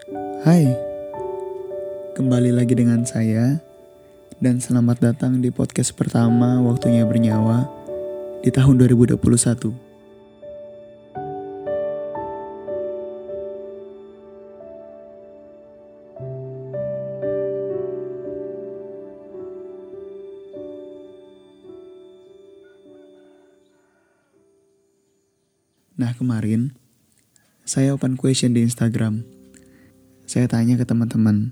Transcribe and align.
Hai, 0.00 0.64
kembali 2.16 2.56
lagi 2.56 2.72
dengan 2.72 3.04
saya 3.04 3.60
dan 4.40 4.56
selamat 4.56 5.12
datang 5.12 5.44
di 5.44 5.52
podcast 5.52 5.92
pertama 5.92 6.56
Waktunya 6.64 7.04
Bernyawa 7.04 7.68
di 8.40 8.48
tahun 8.48 8.80
2021. 8.80 9.20
Nah 26.00 26.16
kemarin, 26.16 26.72
saya 27.68 27.92
open 27.92 28.16
question 28.16 28.56
di 28.56 28.64
Instagram. 28.64 29.39
Saya 30.30 30.46
tanya 30.46 30.78
ke 30.78 30.86
teman-teman, 30.86 31.50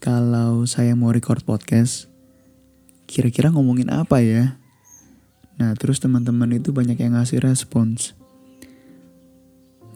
kalau 0.00 0.64
saya 0.64 0.96
mau 0.96 1.12
record 1.12 1.44
podcast, 1.44 2.08
kira-kira 3.04 3.52
ngomongin 3.52 3.92
apa 3.92 4.24
ya? 4.24 4.56
Nah, 5.60 5.76
terus 5.76 6.00
teman-teman 6.00 6.48
itu 6.56 6.72
banyak 6.72 6.96
yang 6.96 7.12
ngasih 7.12 7.44
respons. 7.44 8.16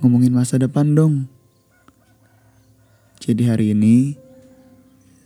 Ngomongin 0.04 0.36
masa 0.36 0.60
depan 0.60 0.92
dong. 0.92 1.32
Jadi 3.24 3.48
hari 3.48 3.72
ini, 3.72 4.20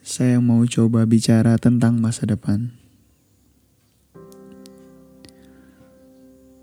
saya 0.07 0.39
mau 0.39 0.63
coba 0.71 1.03
bicara 1.03 1.59
tentang 1.59 1.99
masa 1.99 2.31
depan. 2.31 2.79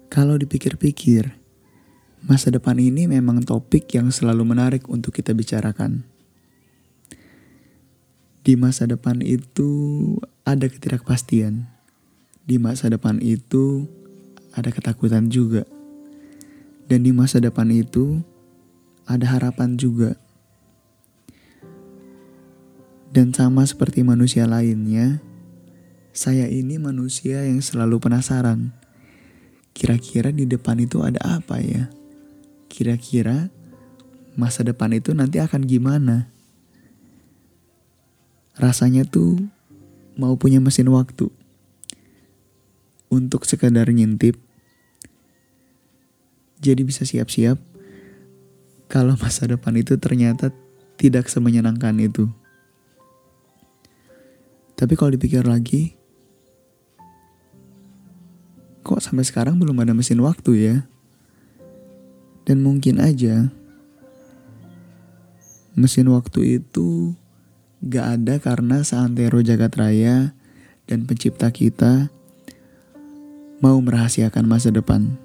Kalau 0.07 0.39
dipikir-pikir, 0.39 1.42
masa 2.23 2.55
depan 2.55 2.79
ini 2.79 3.03
memang 3.07 3.43
topik 3.43 3.91
yang 3.91 4.07
selalu 4.07 4.47
menarik 4.47 4.87
untuk 4.87 5.11
kita 5.11 5.35
bicarakan. 5.35 6.07
Di 8.43 8.55
masa 8.55 8.87
depan 8.87 9.23
itu 9.23 9.69
ada 10.43 10.67
ketidakpastian. 10.67 11.67
Di 12.43 12.59
masa 12.59 12.91
depan 12.91 13.19
itu 13.23 13.87
ada 14.55 14.71
ketakutan 14.71 15.31
juga. 15.31 15.63
Dan 16.87 17.07
di 17.07 17.15
masa 17.15 17.39
depan 17.39 17.71
itu 17.71 18.19
ada 19.07 19.27
harapan 19.35 19.79
juga. 19.79 20.19
Dan 23.13 23.31
sama 23.31 23.63
seperti 23.63 24.03
manusia 24.03 24.43
lainnya, 24.49 25.23
saya 26.11 26.49
ini 26.51 26.75
manusia 26.81 27.45
yang 27.47 27.61
selalu 27.63 28.01
penasaran 28.01 28.73
kira-kira 29.73 30.29
di 30.29 30.45
depan 30.45 30.77
itu 30.81 31.01
ada 31.01 31.41
apa 31.41 31.57
ya? 31.61 31.89
Kira-kira 32.73 33.53
masa 34.33 34.65
depan 34.65 34.89
itu 34.97 35.13
nanti 35.13 35.37
akan 35.37 35.61
gimana? 35.61 36.33
Rasanya 38.57 39.05
tuh 39.05 39.37
mau 40.17 40.33
punya 40.41 40.57
mesin 40.57 40.89
waktu 40.89 41.29
untuk 43.13 43.45
sekadar 43.45 43.93
ngintip. 43.93 44.41
Jadi 46.65 46.81
bisa 46.81 47.05
siap-siap 47.05 47.61
kalau 48.89 49.13
masa 49.21 49.45
depan 49.45 49.77
itu 49.77 49.93
ternyata 50.01 50.49
tidak 50.97 51.29
semenyenangkan 51.29 51.93
itu. 52.01 52.25
Tapi 54.73 54.97
kalau 54.97 55.13
dipikir 55.13 55.45
lagi, 55.45 55.93
kok 58.81 58.97
sampai 58.97 59.21
sekarang 59.21 59.61
belum 59.61 59.77
ada 59.85 59.93
mesin 59.93 60.17
waktu 60.25 60.51
ya? 60.57 60.77
Dan 62.43 62.59
mungkin 62.59 62.99
aja 62.99 63.47
mesin 65.73 66.05
waktu 66.13 66.61
itu 66.61 67.17
gak 67.83 68.19
ada 68.19 68.35
karena 68.37 68.85
seantero 68.85 69.41
jagat 69.41 69.73
raya 69.75 70.37
dan 70.85 71.07
pencipta 71.09 71.49
kita 71.49 72.13
mau 73.63 73.79
merahasiakan 73.79 74.43
masa 74.43 74.69
depan. 74.69 75.15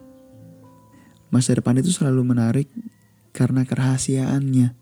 Masa 1.28 1.58
depan 1.58 1.76
itu 1.76 1.92
selalu 1.92 2.22
menarik 2.24 2.70
karena 3.36 3.66
kerahasiaannya, 3.66 4.72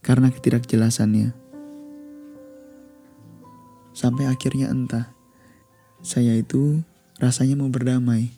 karena 0.00 0.28
ketidakjelasannya. 0.30 1.34
Sampai 3.90 4.30
akhirnya 4.30 4.70
entah, 4.70 5.10
saya 6.00 6.38
itu 6.38 6.80
rasanya 7.18 7.58
mau 7.58 7.68
berdamai. 7.68 8.32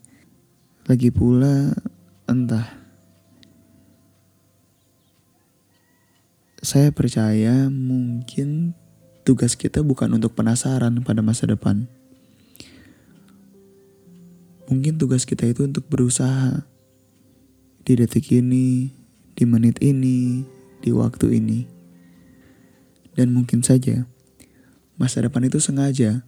Lagi 0.89 1.15
pula, 1.15 1.77
entah. 2.27 2.82
Saya 6.63 6.95
percaya 6.95 7.67
mungkin 7.67 8.79
tugas 9.27 9.59
kita 9.59 9.83
bukan 9.83 10.15
untuk 10.15 10.39
penasaran 10.39 10.95
pada 11.03 11.19
masa 11.19 11.51
depan. 11.51 11.91
Mungkin 14.71 14.95
tugas 14.95 15.27
kita 15.27 15.43
itu 15.51 15.67
untuk 15.67 15.91
berusaha 15.91 16.63
di 17.83 17.99
detik 17.99 18.31
ini, 18.31 18.95
di 19.35 19.43
menit 19.43 19.83
ini, 19.83 20.47
di 20.79 20.95
waktu 20.95 21.43
ini. 21.43 21.67
Dan 23.19 23.35
mungkin 23.35 23.67
saja 23.67 24.07
masa 24.95 25.19
depan 25.27 25.51
itu 25.51 25.59
sengaja 25.59 26.23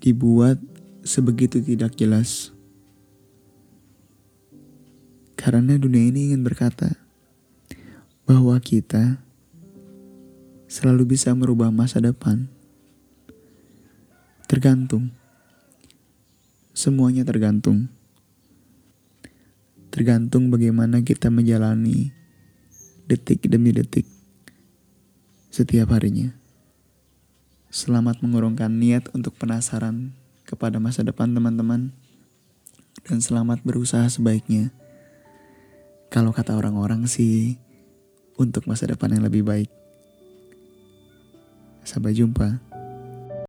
dibuat 0.00 0.56
sebegitu 1.04 1.60
tidak 1.60 2.00
jelas. 2.00 2.48
Karena 5.36 5.76
dunia 5.76 6.08
ini 6.08 6.32
ingin 6.32 6.40
berkata 6.40 6.96
bahwa 8.24 8.56
kita 8.56 9.25
selalu 10.76 11.16
bisa 11.16 11.32
merubah 11.32 11.72
masa 11.72 12.04
depan. 12.04 12.52
Tergantung. 14.44 15.08
Semuanya 16.76 17.24
tergantung. 17.24 17.88
Tergantung 19.88 20.52
bagaimana 20.52 21.00
kita 21.00 21.32
menjalani 21.32 22.12
detik 23.08 23.48
demi 23.48 23.72
detik 23.72 24.04
setiap 25.48 25.96
harinya. 25.96 26.36
Selamat 27.72 28.20
mengurungkan 28.20 28.68
niat 28.76 29.08
untuk 29.16 29.32
penasaran 29.40 30.12
kepada 30.44 30.76
masa 30.76 31.00
depan 31.00 31.32
teman-teman 31.32 31.96
dan 33.08 33.24
selamat 33.24 33.64
berusaha 33.64 34.04
sebaiknya. 34.12 34.76
Kalau 36.12 36.36
kata 36.36 36.52
orang-orang 36.52 37.08
sih 37.08 37.56
untuk 38.36 38.68
masa 38.68 38.84
depan 38.84 39.16
yang 39.16 39.24
lebih 39.24 39.40
baik. 39.40 39.85
Sampai 41.86 42.18
jumpa. 42.18 42.58